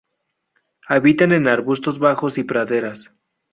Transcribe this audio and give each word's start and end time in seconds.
Habitan 0.89 1.31
en 1.31 1.47
arbustos 1.47 1.99
bajos 1.99 2.39
y 2.39 2.43
praderas. 2.43 3.11